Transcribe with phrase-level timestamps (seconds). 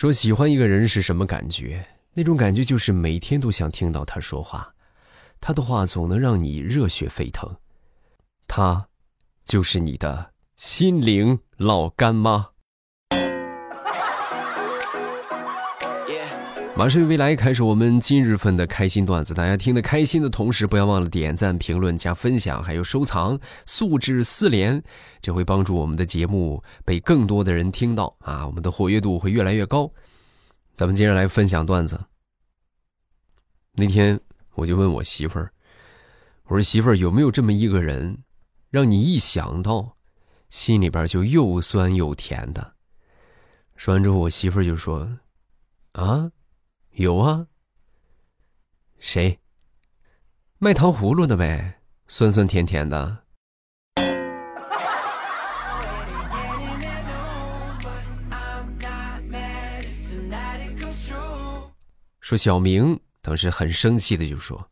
[0.00, 1.86] 说喜欢一个人是什么感觉？
[2.14, 4.74] 那种感觉就是每天都想听到他说话，
[5.42, 7.54] 他的话总能让你热血沸腾。
[8.46, 8.88] 他，
[9.44, 12.52] 就是你的心灵老干妈。
[16.80, 24.82] 马上未来开始我们今日份的开心段子，大家听得开心的同时，不要忘了点赞、评论、加分享，还有收藏，素质四连，
[25.20, 29.92] 这会帮助我们的节目被更多的人听到啊，我们的活跃度会越来越高。
[30.74, 32.02] 咱们接着来分享段子。
[33.74, 34.18] 那天
[34.54, 35.52] 我就问我媳妇儿，
[36.44, 38.22] 我说媳妇儿有没有这么一个人，
[38.70, 39.98] 让你一想到，
[40.48, 42.72] 心里边就又酸又甜的？
[43.76, 45.18] 说完之后，我媳妇儿就说
[45.92, 46.32] ：“啊。”
[47.00, 47.46] 有啊，
[48.98, 49.38] 谁？
[50.58, 53.24] 卖糖葫芦的呗，酸酸甜甜的。
[62.20, 64.70] 说小明当时很生气的就说：“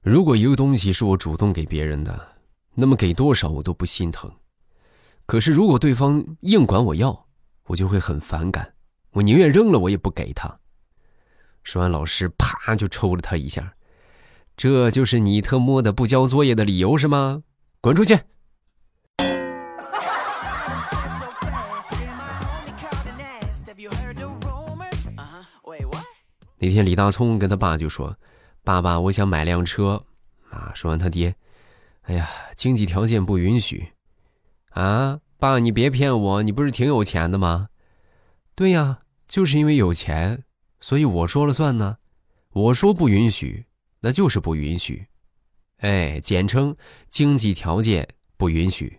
[0.00, 2.36] 如果一个东西是我主动给别人的，
[2.72, 4.34] 那么给多少我都不心疼。
[5.26, 7.26] 可是如果对方硬管我要，
[7.64, 8.72] 我就会很反感，
[9.10, 10.58] 我宁愿扔了我也不给他。”
[11.62, 13.74] 说完，老师啪就抽了他一下，
[14.56, 17.42] 这就是你特么的不交作业的理由是吗？
[17.80, 18.18] 滚出去！
[26.58, 28.16] 那天李大聪跟他爸就说
[28.62, 30.04] ：“爸爸，我想买辆车。”
[30.48, 31.34] 啊，说完他爹
[32.02, 33.88] ：“哎呀，经济条件不允许。”
[34.70, 37.68] 啊，爸，你别骗我，你不是挺有钱的吗？
[38.54, 40.44] 对呀，就是因为有钱。
[40.82, 41.98] 所以我说了算呢，
[42.52, 43.66] 我说不允许，
[44.00, 45.06] 那就是不允许，
[45.78, 46.74] 哎，简称
[47.06, 48.98] 经济条件不允许。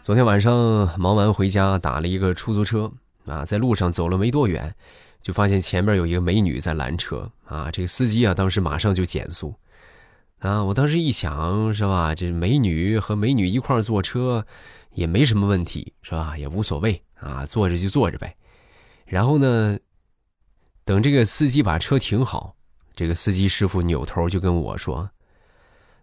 [0.00, 2.90] 昨天晚上忙完回家，打了一个出租车
[3.26, 4.74] 啊，在路上走了没多远，
[5.20, 9.54] 就发现前面有一个美女在拦车啊，这个司机啊，当时马上就减速。
[10.40, 10.62] 啊！
[10.64, 12.14] 我当时一想，是吧？
[12.14, 14.46] 这美女和美女一块坐车，
[14.92, 16.36] 也没什么问题，是吧？
[16.36, 18.36] 也无所谓啊，坐着就坐着呗。
[19.06, 19.78] 然后呢，
[20.84, 22.54] 等这个司机把车停好，
[22.94, 25.10] 这个司机师傅扭头就跟我说：“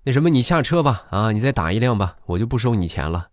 [0.04, 3.30] 那什么，你下车吧，啊，你再打一辆吧，我就不收你钱了。”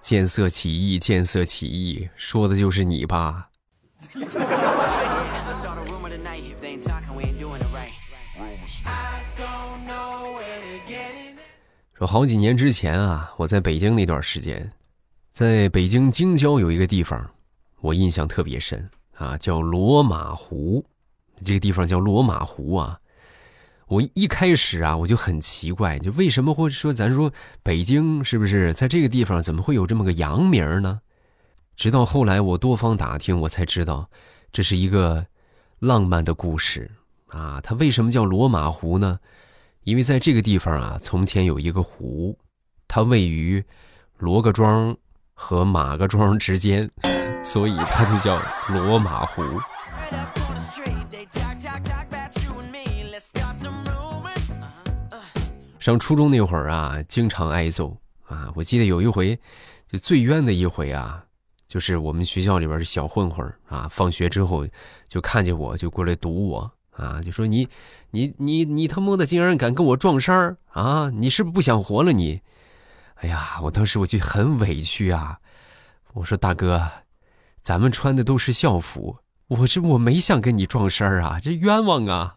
[0.00, 3.48] 见色起意，见色起意，说的就是你吧？
[11.98, 14.70] 说好几年之前啊，我在北京那段时间，
[15.32, 17.30] 在北京京郊有一个地方，
[17.80, 20.84] 我印象特别深啊，叫罗马湖。
[21.42, 23.00] 这个地方叫罗马湖啊。
[23.86, 31.00] 我一开始啊，我就很奇怪，就为什么会说咱说北京是不是在这个地方怎么会有这么个洋名呢？
[31.76, 34.10] 直到后来我多方打听，我才知道
[34.52, 35.24] 这是一个
[35.78, 36.90] 浪漫的故事
[37.28, 37.58] 啊。
[37.62, 39.18] 它为什么叫罗马湖呢？
[39.86, 42.36] 因为在这个地方啊，从前有一个湖，
[42.88, 43.62] 它位于
[44.18, 44.96] 罗各庄
[45.32, 46.90] 和马各庄之间，
[47.44, 48.36] 所以它就叫
[48.68, 49.44] 罗马湖。
[55.78, 58.50] 上初中那会儿啊，经常挨揍啊。
[58.56, 59.38] 我记得有一回，
[59.86, 61.24] 就最冤的一回啊，
[61.68, 64.66] 就是我们学校里边的小混混啊，放学之后
[65.06, 66.72] 就看见我就过来堵我。
[66.96, 67.68] 啊，就说你，
[68.10, 71.10] 你你你他妈的竟然敢跟我撞衫儿啊！
[71.10, 72.40] 你是不是不想活了你？
[73.16, 75.38] 哎呀，我当时我就很委屈啊！
[76.14, 76.90] 我说大哥，
[77.60, 79.18] 咱们穿的都是校服，
[79.48, 82.36] 我这我没想跟你撞衫儿啊，这冤枉啊！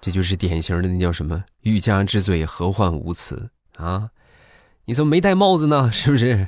[0.00, 4.10] 这就是典型的那叫什么“欲加之罪，何患无辞”啊！
[4.84, 5.90] 你怎么没戴帽子呢？
[5.92, 6.46] 是不是？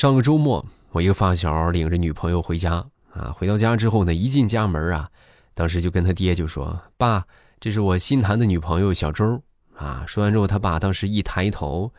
[0.00, 2.82] 上个周末，我一个发小领着女朋友回家
[3.12, 5.10] 啊，回到家之后呢，一进家门啊，
[5.52, 7.22] 当时就跟他爹就说：“爸，
[7.60, 9.42] 这是我新谈的女朋友小周。”
[9.76, 11.92] 啊，说完之后，他爸当时一抬头，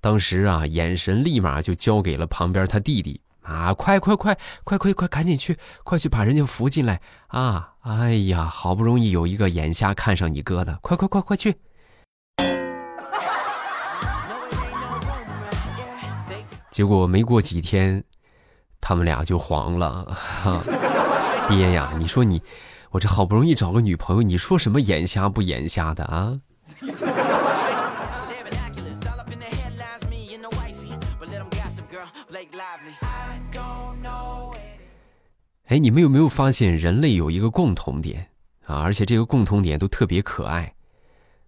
[0.00, 7.72] 当时啊，眼神立马就交给了旁边他弟弟啊，快快快快快快，赶紧去，快去把人家扶进来啊！
[7.80, 11.56] 哎呀，好不容易有一个眼瞎看上你哥的，快快快快去！
[16.72, 18.02] 结果没过几天，
[18.80, 20.16] 他们俩就黄了。
[21.46, 22.40] 爹呀，你说你，
[22.92, 26.40] 我这好不容易找个女朋友，你说什么眼瞎不眼瞎的啊？
[35.66, 38.30] 哎，你们有没有发现人类有一个共同点
[38.64, 38.80] 啊？
[38.80, 40.74] 而且这个共同点都特别可爱，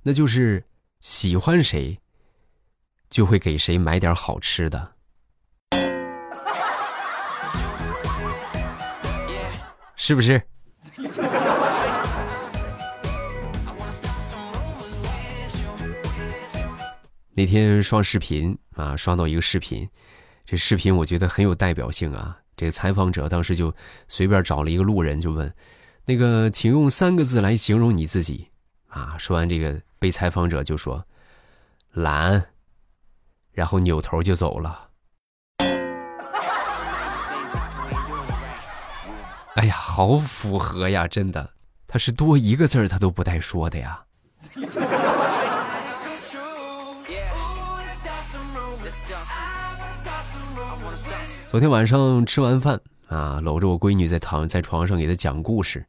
[0.03, 0.65] 那就是
[1.01, 1.99] 喜欢谁，
[3.09, 4.94] 就会给谁买点好吃的，
[10.07, 10.43] 是不是？
[17.33, 19.89] 那天刷视频啊，刷到一个视频，
[20.45, 22.39] 这视频我觉得很有代表性啊。
[22.55, 23.75] 这个采访者当时就
[24.07, 25.51] 随便找了一个路人，就问
[26.05, 28.51] ：“那个，请用三个字来形容你自己。”
[28.93, 31.07] 啊，说完这个，被采访者就说
[31.93, 32.51] ：“懒。”
[33.53, 34.91] 然后扭头就走了。
[39.55, 41.07] 哎呀，好符合呀！
[41.07, 41.51] 真的，
[41.87, 44.03] 他是多一个字儿他都不带说的呀。
[51.47, 55.87] 昨天晚上吃完饭啊，搂着我闺女在躺在床上给她讲故事，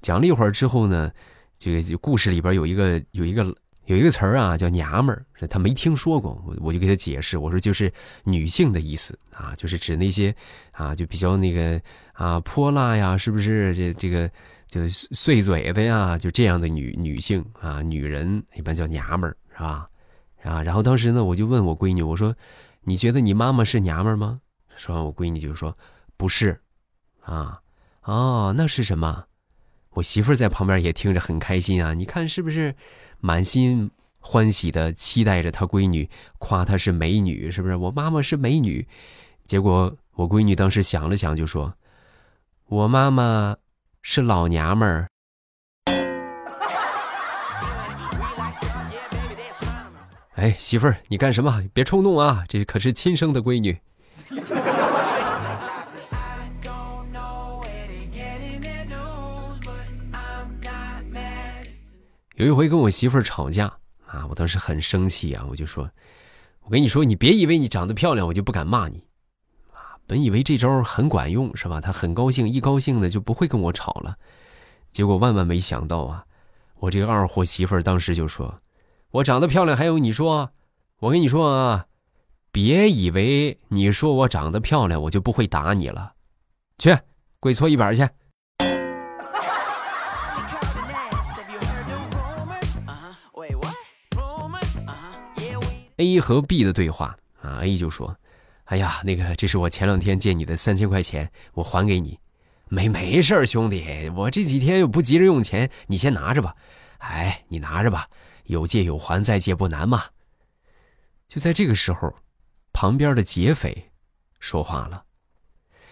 [0.00, 1.12] 讲了一会儿之后呢，
[1.58, 3.44] 这个故事里边有一个有一个
[3.86, 7.92] 有一个词儿啊，叫娘们儿，她没听说过，我我就给她解释，我说就是
[8.24, 10.34] 女性的意思啊，就是指那些
[10.70, 11.80] 啊就比较那个
[12.12, 14.30] 啊泼辣呀，是不是这这个
[14.66, 19.88] 就碎嘴子呀，就这样的女女性啊，女人一般叫娘们儿，是吧？
[20.42, 22.34] 啊，然后当时呢，我就问我闺女，我说。
[22.84, 24.40] 你觉得你妈妈是娘们儿吗？
[24.74, 25.78] 说完，我闺女就说
[26.18, 26.60] ：“不是，
[27.20, 27.60] 啊，
[28.02, 29.24] 哦，那是什么？”
[29.94, 32.74] 我媳妇在旁边也听着很开心啊，你看是不是？
[33.24, 33.88] 满心
[34.18, 37.76] 欢喜的期待着她闺女夸她是美女，是不是？
[37.76, 38.84] 我妈妈是美女，
[39.44, 41.72] 结果我闺女当时想了想就说
[42.66, 43.56] ：“我妈妈
[44.02, 45.06] 是老娘们儿。”
[50.34, 51.62] 哎，媳妇儿，你干什么？
[51.72, 52.44] 别冲动啊！
[52.48, 53.78] 这可是亲生的闺女。
[62.42, 63.66] 有一回跟我媳妇儿吵架
[64.04, 65.88] 啊，我当时很生气啊，我就说
[66.66, 69.04] ：“我跟你说，你别以为你长得漂亮，我就不敢骂你
[69.70, 71.80] 啊。”本以为这招很管用，是吧？
[71.80, 74.16] 她很高兴，一高兴呢就不会跟我吵了。
[74.90, 76.24] 结果万万没想到啊，
[76.80, 78.60] 我这个二货媳妇儿当时就说。
[79.12, 80.50] 我长得漂亮还用你说？
[80.98, 81.86] 我跟你说啊，
[82.50, 86.14] 别以为你说我长得漂亮，我就不会打你了。
[86.78, 86.98] 去，
[87.38, 88.08] 跪搓衣板去。
[95.96, 98.16] A 和 B 的对话啊，A 就说
[98.64, 102.18] ：“哎呀，那个，这是我前两天借你的三千块钱，我还给你。
[102.68, 106.54] 没没事兄弟，我这几天又不急着用钱，你先拿着吧。
[106.98, 108.08] 哎，你拿着吧。”
[108.46, 110.02] 有借有还，再借不难嘛。
[111.28, 112.12] 就在这个时候，
[112.72, 113.90] 旁边的劫匪
[114.40, 115.04] 说话了：“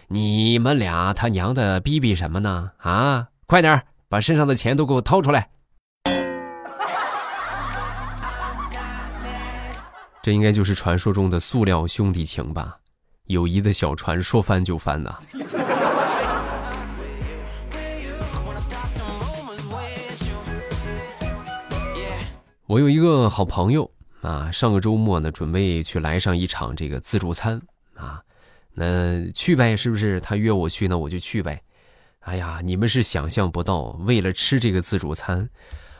[0.09, 2.73] 你们俩他娘的逼逼什么呢？
[2.79, 5.49] 啊，快点把身上的钱都给我掏出来！”
[10.23, 12.77] 这应该就是传说中的塑料兄弟情吧？
[13.25, 15.17] 友谊的小船说翻就翻呐。
[22.67, 23.89] 我有一个好朋友
[24.21, 27.61] 啊，上个周末呢，准备去来上一场这个自助餐
[27.95, 28.21] 啊，
[28.73, 30.21] 那去呗，是不是？
[30.21, 31.61] 他约我去，那我就去呗。
[32.19, 35.49] 哎呀，你们是想象不到，为了吃这个自助餐，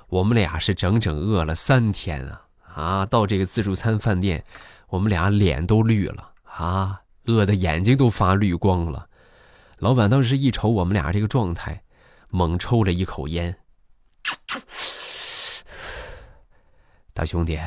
[0.10, 2.45] 我们俩是整整饿了三天啊！
[2.73, 4.43] 啊，到这个自助餐饭店，
[4.87, 9.07] 我们俩脸都绿了啊，饿的眼睛都发绿光了。
[9.77, 11.83] 老板当时一瞅我们俩这个状态，
[12.29, 13.57] 猛抽了一口烟。
[17.13, 17.59] 大兄弟，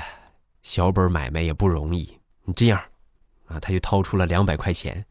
[0.63, 2.19] 小本买卖也不容易。
[2.45, 2.81] 你这样，
[3.47, 5.05] 啊，他就掏出了两百块钱，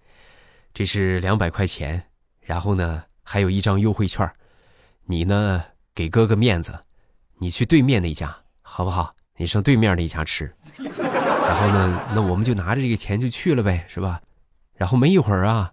[0.74, 2.04] 这是两百块钱，
[2.42, 4.32] 然后呢，还有一张优惠券，
[5.06, 6.84] 你呢给哥哥面子，
[7.38, 9.16] 你去对面那家好不好？
[9.36, 14.22] 你上对面那家吃，然后呢，那我们就拿着这个钱就去了呗，是吧？
[14.76, 15.72] 然后没一会儿啊，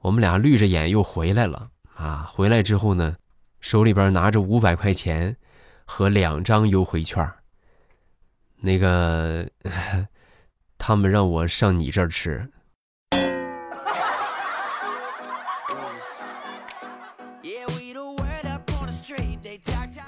[0.00, 3.16] 我们俩绿着眼又回来了啊，回来之后呢，
[3.60, 5.36] 手里边拿着五百块钱
[5.84, 7.28] 和两张优惠券。
[8.60, 9.48] 那个，
[10.76, 12.46] 他们让我上你这儿吃。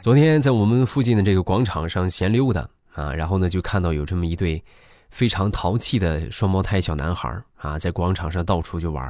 [0.03, 2.69] 昨天在我们附近的这个广场上闲溜达
[3.01, 4.63] 啊，然后呢就看到有这么一对
[5.09, 9.05] 非常淘气的双胞胎小男孩啊，在广场上到处就玩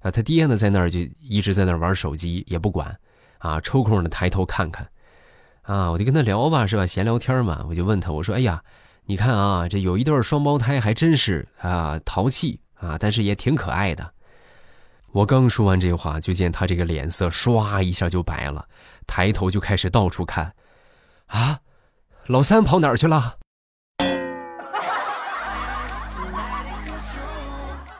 [0.00, 2.96] 啊，他爹呢在那儿就一直在那儿玩手机，也不管
[3.38, 4.86] 啊，抽空的抬头看看。
[5.62, 6.86] 啊，我就跟他聊吧，是吧？
[6.86, 8.62] 闲聊天嘛，我就问他，我说：“哎呀，
[9.06, 14.12] 你看啊，这有一对双胞胎还真是啊，淘气啊，但是也挺可爱的。
[15.10, 18.68] 我刚说完这话，就见他这个脸色唰一下就白了，
[19.08, 20.52] 抬头就开始到处看。
[21.26, 21.58] 啊，
[22.28, 23.38] 老三跑哪儿去了？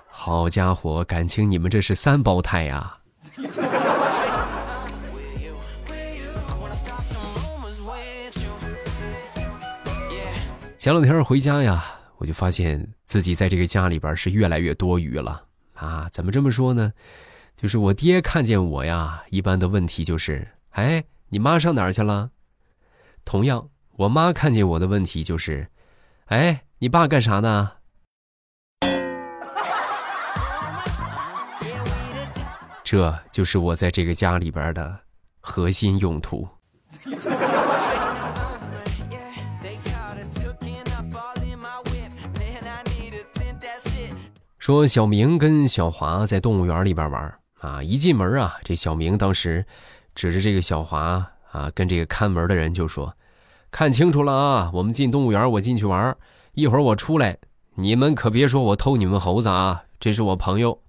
[0.09, 2.99] 好家伙，感情你们这是三胞胎呀！
[10.77, 11.85] 前两天回家呀，
[12.17, 16.09] 我就发现自己在这个家里边是越来越多余了啊！
[16.11, 16.93] 怎么这么说呢？
[17.55, 22.31] 就是我爹看见我呀，一般的问题就是：“哎，你妈上哪儿去了？”
[23.25, 25.69] 同样，我妈看见我的问题就是
[26.29, 27.73] ：“哎，你爸干啥呢？”
[32.85, 35.01] 这就是我在这个家里边的
[35.41, 36.47] 核心用途。
[44.59, 49.65] 说小明跟小华在动物园里边玩啊，一进门啊，这小明当时
[50.15, 53.17] 指着这个小华啊，跟这个看门的人就说
[53.77, 56.17] ：“看清楚了啊，我们进动物园，我进去玩，
[56.55, 57.37] 一会儿我出来，
[57.75, 60.81] 你们可别说我偷你们猴子啊，这是我朋友。”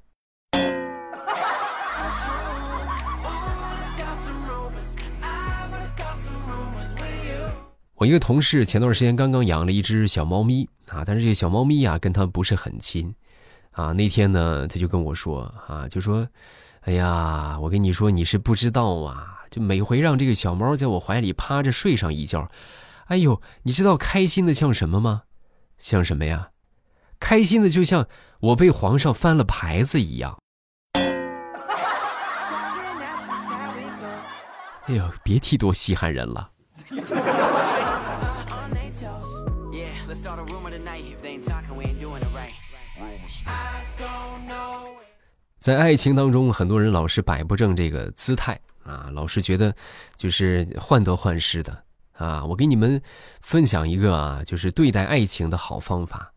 [7.96, 13.14] 我一个同事前段时间刚刚养了一只小猫咪啊，但是这个小猫咪呀跟他不是很亲，
[13.72, 16.26] 啊，那天呢他就跟我说啊，就说，
[16.84, 22.50] 哎呀，我跟你说你是不知道啊，就每回让这个小猫在我怀里趴着睡上一觉，
[23.06, 25.24] 哎呦，你知道开心的像什么吗？
[25.78, 26.50] 像什么呀？
[27.20, 28.08] 开心的就像
[28.40, 30.38] 我被皇上翻了牌子一样。
[34.86, 36.52] 哎呦，别提多稀罕人了。
[45.60, 48.58] 在爱情当中，很多人老是摆不正这个姿态
[48.88, 49.76] 啊，老是觉得
[50.16, 52.44] 就是患得患失的啊。
[52.46, 53.02] 我给你们
[53.42, 56.34] 分享一个啊，就是对待爱情的好方法。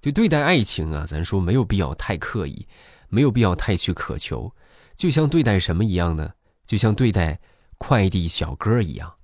[0.00, 2.68] 就对待爱情啊，咱说没有必要太刻意，
[3.08, 4.54] 没有必要太去渴求，
[4.94, 6.34] 就像对待什么一样呢？
[6.66, 7.40] 就像对待
[7.78, 9.14] 快递小哥一样，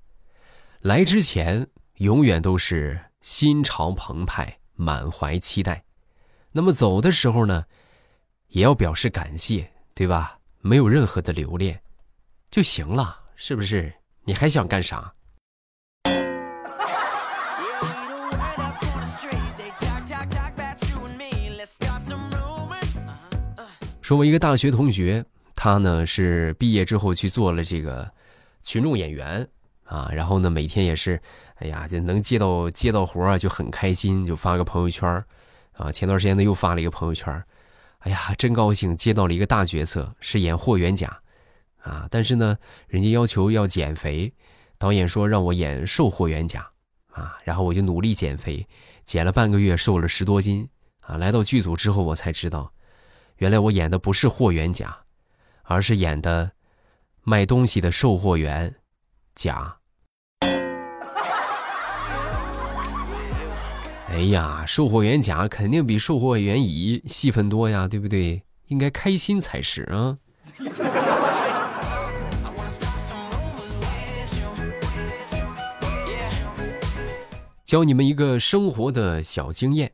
[0.81, 5.85] 来之前永远都是心潮澎湃、满怀期待，
[6.53, 7.67] 那么走的时候呢？
[8.49, 10.39] 也要表示感谢，对吧？
[10.61, 11.81] 没有任何的留恋，
[12.53, 13.91] 就行了，是不是？
[14.25, 15.15] 你还想干啥？
[24.03, 28.13] 说，我一个大学同学，他呢是毕业之后去做了这个
[28.61, 29.49] 群众演员
[29.85, 31.19] 啊，然后呢每天也是，
[31.55, 35.25] 哎呀，就能接到接到活啊，就很开心，就发个朋友圈
[35.73, 35.91] 啊。
[35.91, 37.43] 前段时间呢又发了一个朋友圈
[38.01, 41.19] 哎呀，真高兴接到了一个大角色，是演霍元甲，
[41.83, 42.07] 啊！
[42.11, 42.57] 但是呢，
[42.89, 44.33] 人家要求要减肥，
[44.79, 46.69] 导演说让我演瘦霍元甲，
[47.13, 47.37] 啊！
[47.45, 48.67] 然后我就努力减肥，
[49.05, 50.69] 减了半个月，瘦了十多斤，
[51.01, 51.17] 啊！
[51.17, 52.73] 来到剧组之后，我才知道，
[53.37, 54.97] 原来我演的不是霍元甲，
[55.65, 56.53] 而是演的
[57.23, 58.75] 卖东西的售货员
[59.35, 59.77] 甲。
[64.09, 68.43] 哎呀，售货员甲肯定比售货员乙戏份多呀，对不对？
[68.67, 70.19] 应该开心才是啊。
[77.73, 79.91] 教你们一个生活的小经验。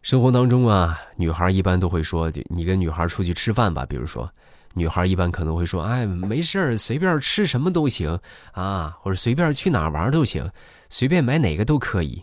[0.00, 4.32] 生活当中啊，女孩一般都会说，就你跟女孩出去吃饭吧，比如说，
[4.74, 8.16] 女孩一般可能会说，哎，没事儿，随便吃什么都行
[8.52, 10.48] 啊，或者随便去哪玩都行，
[10.88, 12.22] 随便买哪个都可以。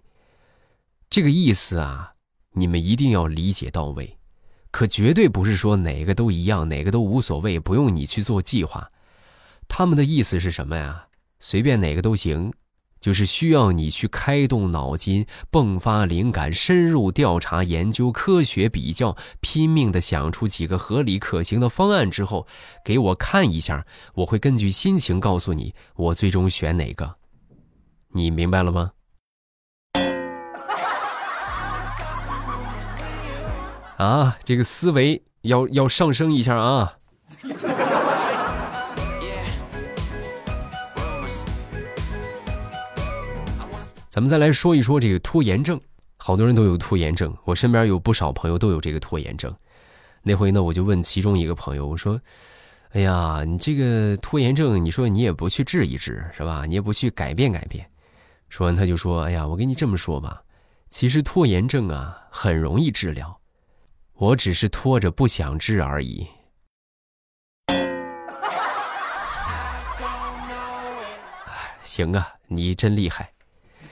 [1.09, 2.13] 这个意思啊，
[2.53, 4.17] 你们一定要理解到位，
[4.71, 8.89] 可绝对不是说哪个都一样，哪个都无所谓，不用你去做计划。
[9.67, 11.07] 他们的意思是什么呀？
[11.41, 12.53] 随便哪个都行，
[12.99, 22.47] 就是需要你去开动脑筋、迸发灵感、深入调查研究、科学比较、拼命的想出几个合理可行的方案之后，
[22.83, 23.85] 给我看一下，
[24.15, 27.15] 我会根据心情告诉你我最终选哪个。
[28.13, 28.91] 你明白了吗？
[33.97, 36.97] 啊，这个思维要要上升一下啊！
[44.17, 45.79] 咱们再来说一说这个拖延症，
[46.17, 49.55] 好多人都有拖延症，我身边有不少朋友都有这个拖延症。
[50.23, 52.19] 那回呢，我就问其中一个朋友，我说
[52.93, 56.65] ：“哎呀，你这个拖延症，你说你也不去治一治，是吧？
[56.65, 57.87] 你也不去改变改变。”
[58.49, 60.41] 说完他就说：“哎呀，我跟你这么说吧，
[60.89, 63.39] 其实拖延症啊，很容易治疗。”
[64.17, 66.25] 我只是拖着不想治而已。
[71.83, 73.31] 行啊，你真厉害。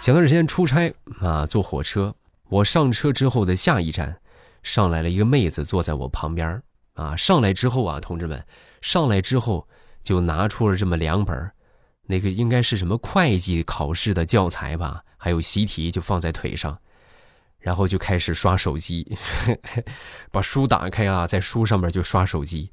[0.00, 2.14] 前段时间出差啊，坐火车，
[2.48, 4.20] 我上车之后的下一站，
[4.62, 6.62] 上来了一个妹子坐在我旁边
[6.94, 7.16] 啊。
[7.16, 8.44] 上来之后啊，同志们，
[8.80, 9.66] 上来之后
[10.02, 11.50] 就拿出了这么两本，
[12.06, 16.78] 那个应该是什么会计考试的教材吧，还有习题就放在腿上，
[17.58, 19.16] 然后就开始刷手机，
[20.30, 22.70] 把书打开啊，在书上面就刷手机，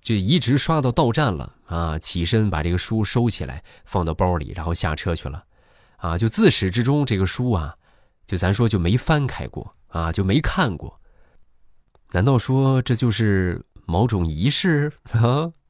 [0.00, 5.44] 就一直刷到到站了啊，起身把这个书收起来放到包里，然后下车去了。
[5.98, 7.76] 啊，就自始至终这个书啊，
[8.26, 11.00] 就咱说就没翻开过啊，就没看过。
[12.12, 15.52] 难道说这就是某种仪式啊？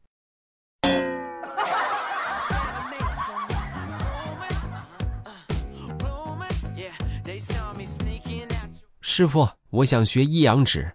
[9.03, 10.93] 师傅，我想学一阳指，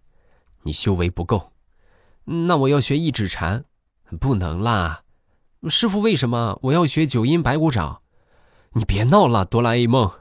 [0.63, 1.51] 你修为不够，
[2.27, 3.65] 那我要学一指禅，
[4.19, 5.03] 不能啦。
[5.69, 8.01] 师傅，为什么我要学九阴白骨爪？
[8.73, 10.11] 你别闹了，哆啦 A 梦。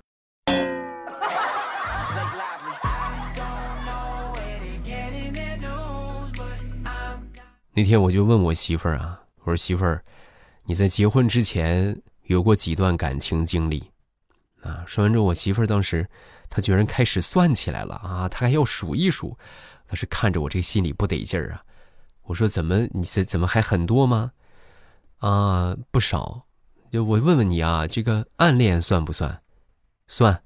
[7.72, 10.04] 那天我就问我媳妇儿啊，我说媳妇儿，
[10.64, 13.90] 你在结婚之前有过几段感情经历？
[14.62, 16.06] 啊，说完之后，我媳妇儿当时
[16.50, 19.36] 她居然开始算起来了啊，她还要数一数。
[19.86, 21.62] 她是看着我这心里不得劲儿啊。
[22.24, 24.32] 我说怎么你这怎么还很多吗？
[25.18, 26.46] 啊，不少。
[26.90, 29.42] 就我问问你啊，这个暗恋算不算？
[30.06, 30.42] 算。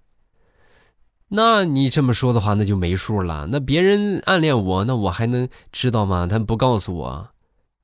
[1.28, 3.48] 那你这么说的话，那就没数了。
[3.50, 6.26] 那别人暗恋我，那我还能知道吗？
[6.26, 7.30] 他不告诉我，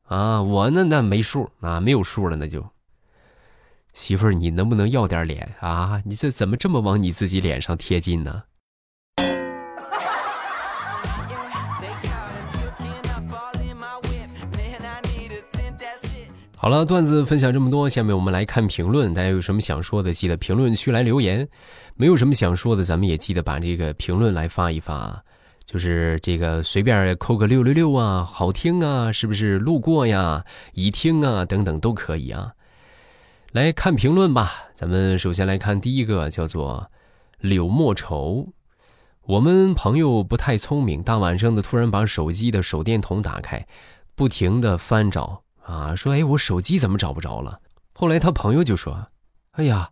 [0.05, 2.65] 啊，我那那没数啊，没有数了，那就。
[3.93, 6.03] 媳妇儿，你能不能要点脸啊？
[6.07, 8.45] 你这怎么这么往你自己脸上贴金呢？
[16.65, 19.13] 好了，段子分享这么多，下面我们来看评论。
[19.13, 21.47] 大家有什么想说的，记得评论区来留言；
[21.95, 25.23] 没有什么想说的，咱们也记得把这个评论来发一发，
[25.67, 29.59] 就是这个随便扣个六六六啊，好听啊，是不是？
[29.59, 32.55] 路过呀，已听啊，等等都可以啊。
[33.53, 36.91] 来看评论吧，咱们首先来看第一个，叫做
[37.41, 38.49] 柳莫愁。
[39.27, 43.67] 我们朋友不太聪明，大晚上的突然把手机的手电筒打开，
[44.15, 45.44] 不停的翻找。
[45.65, 47.61] 啊，说哎，我手机怎么找不着了？
[47.95, 49.07] 后来他朋友就说
[49.53, 49.91] ：“哎呀，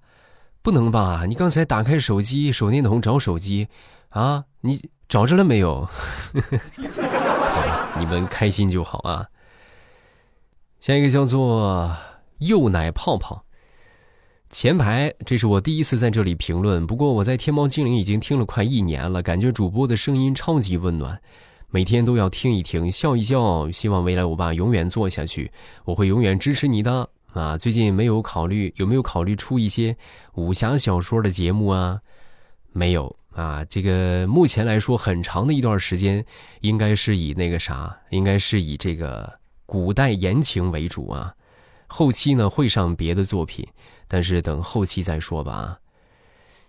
[0.60, 1.24] 不能吧？
[1.26, 3.68] 你刚才打开手机手电筒找手机，
[4.10, 5.86] 啊，你找着了没有？”
[7.52, 9.28] 好了，你们开心就好啊。
[10.80, 11.96] 下一个叫做
[12.38, 13.44] 幼奶泡泡，
[14.50, 16.84] 前排，这是我第一次在这里评论。
[16.86, 21.22] 不过我在天猫精灵已经听了快一年了，感觉主播的声音超级温暖。
[21.74, 23.70] 每天都要听一听，笑一笑。
[23.70, 25.50] 希望未来我爸永远做下去，
[25.86, 27.56] 我会永远支持你的啊！
[27.56, 29.96] 最近没有考虑，有没有考虑出一些
[30.34, 31.98] 武侠小说的节目啊？
[32.72, 33.64] 没有啊。
[33.64, 36.22] 这个目前来说，很长的一段时间，
[36.60, 39.32] 应该是以那个啥，应该是以这个
[39.64, 41.32] 古代言情为主啊。
[41.86, 43.66] 后期呢会上别的作品，
[44.06, 45.52] 但是等后期再说吧。
[45.52, 45.78] 啊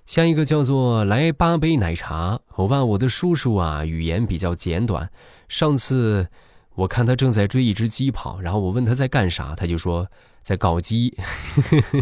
[0.05, 5.09] 下一个叫做来八杯奶茶，欧巴，我的叔叔啊，语言比较简短。
[5.47, 6.27] 上次
[6.75, 10.05] 我看他正在追一只鸡跑，然后我问他在干啥，他就说
[10.41, 11.15] 在搞基。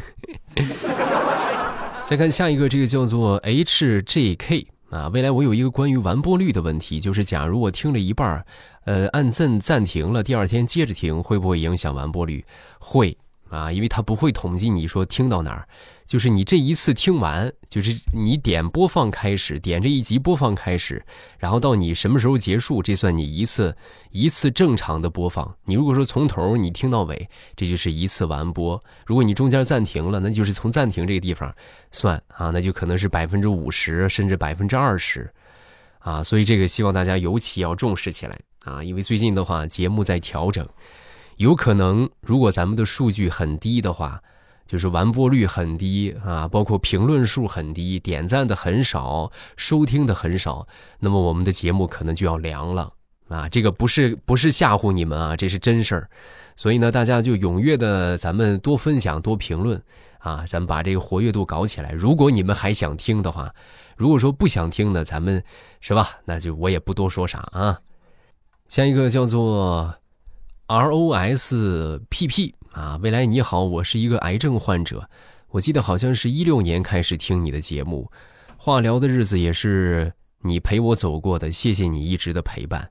[2.04, 8.44] 再看下一个，这个叫做 HJK 啊，未来我有一个关于完播率的问题，就是假如我听了一半，
[8.86, 12.44] 呃，按暂暂停了，第二天接着听，会不会影响完播率？
[12.80, 13.16] 会。
[13.50, 15.68] 啊，因为他不会统计你说听到哪儿，
[16.12, 21.02] 就是你这一次听完，就是你点播放开始，点这一集播放开始，
[21.40, 23.74] 然后到你什么时候结束，这算你一次
[24.10, 25.56] 一次正常的播放。
[25.64, 28.78] 你如果说从头你听到尾，这就是一次完播。
[29.06, 31.50] 如果你中间暂停了，那就是从暂停这个地方
[31.94, 35.32] 算啊，那就可能是百分之五十甚至百分之二十，
[36.00, 40.68] 啊，所以这个希望大家尤其要重视起来啊，因为最近的话节目在调整。
[41.38, 44.22] 有可能，如果咱们的数据很低的话，
[44.66, 50.66] 就是完播率很低啊，包括评论数很低，点赞的很少，收听的很少，
[51.00, 52.94] 那么我们的节目可能就要凉了
[53.28, 53.50] 啊！
[53.50, 56.10] 这个不是不是吓唬你们啊，这是真事儿。
[56.56, 59.82] 所以呢，大家就踊跃的，咱们多分享，多评论
[60.20, 61.92] 啊，咱们把这个活跃度搞起来。
[61.92, 63.54] 如果你们还想听的话，
[63.98, 65.44] 如果说不想听的，咱们
[65.80, 66.10] 是吧？
[66.26, 67.80] 那就我也不多说啥啊。
[68.70, 69.96] 下一个叫做。
[70.68, 75.10] R O S P P 啊，未来你好，我是一个癌症患者，
[75.50, 78.10] 我记得好像是一六年开始听你的节目，
[78.56, 82.90] 化疗的日子也是你陪我走过的，谢谢你一直的陪伴，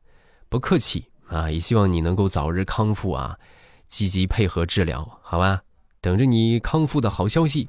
[0.51, 1.51] 不客气啊！
[1.51, 3.39] 也希望你能够早日康复啊，
[3.87, 5.63] 积极配合治疗，好吧？
[6.03, 7.69] 等着你康复的好消息。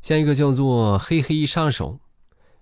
[0.00, 1.98] 下一个叫做嘿嘿杀手，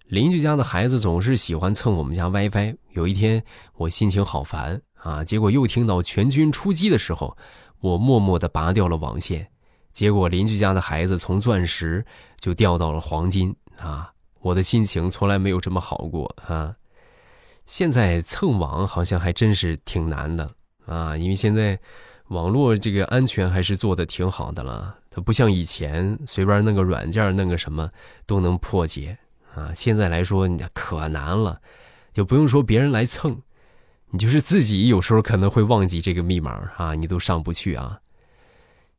[0.07, 2.75] 邻居家的孩子总是喜欢蹭我们家 WiFi。
[2.91, 3.45] 有一天
[3.77, 7.37] 我心情好烦啊，结果又听到全军出击的时候，
[7.81, 9.49] 我默默的拔掉了网线。
[9.91, 12.05] 结果邻居家的孩子从钻石
[12.39, 14.13] 就掉到了黄金啊！
[14.41, 16.77] 我的心情从来没有这么好过啊！
[17.67, 20.51] 现在蹭网好像还真是挺难的
[20.87, 21.79] 啊，因为现在
[22.29, 27.91] 网络这个安全还是做的挺好的了，它不像以前随便弄个软件弄个什么
[28.25, 29.19] 都能破解
[29.55, 29.73] 啊。
[29.75, 31.61] 现在来说可难了，
[32.13, 33.37] 就不用说别人来蹭，
[34.11, 38.01] 你就是自己有时候可能会忘记这个密码啊，你都上不去啊。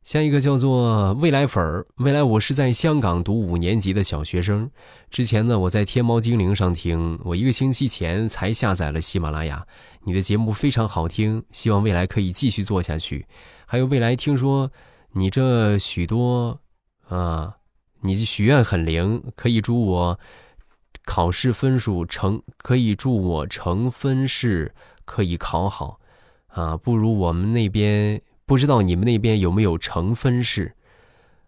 [0.02, 4.70] 下一个叫做未来粉儿，未来我是在香港读五年级的小学生。
[5.10, 9.66] 之前呢，我在天猫精灵上听，我一个星期前才下载了喜马拉雅。
[10.04, 13.26] 你的节目非常好听，希望未来可以继续做下去。
[13.66, 14.70] 还有未来，听说
[15.12, 16.58] 你这许多
[17.08, 17.56] 啊，
[18.00, 20.18] 你许愿很灵，可以祝我
[21.04, 26.00] 考试分数成，可以祝我成分试可以考好
[26.48, 28.20] 啊，不如我们那边。
[28.46, 30.74] 不知道你们那边有没有成分式？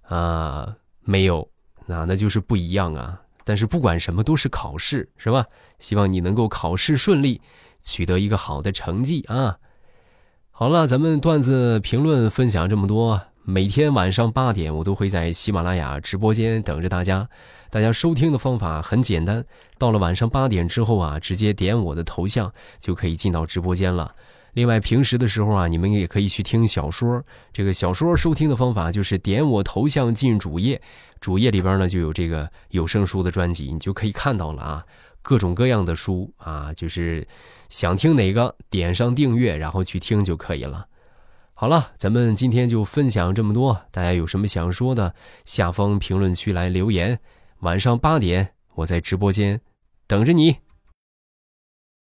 [0.02, 1.50] 啊，没有，
[1.86, 3.20] 那那就是不一样啊。
[3.42, 5.44] 但是不管什么都是考试，是吧？
[5.80, 7.40] 希望你能够考试顺利，
[7.82, 9.58] 取得一个好的成绩啊。
[10.52, 17.28] 好了，咱们段子评论分享这么多，每天晚上八点我都会在喜马拉雅直播间等着大家。
[17.70, 19.44] 大家收听的方法很简单，
[19.78, 24.14] 到了晚上八点之后啊，直接点我的头像就可以进到直播间了。
[24.52, 27.20] 另外，平时的时候啊，你们也可以去听小说。
[27.52, 30.80] 这个小说收听的方法就是点我头像进主页，
[31.20, 34.84] 主页里边呢就有这个有声书的专辑，你就可以看到了啊，
[35.20, 37.26] 各种各样的书啊，就是
[37.68, 40.86] 想听哪个点上订阅，然后去听就可以了。
[41.54, 47.20] 好了，咱们今天就分享这么多，大家有什么想说的，下方评论区来留言。
[47.60, 49.60] 晚上八点，我在直播间
[50.08, 50.56] 等着你。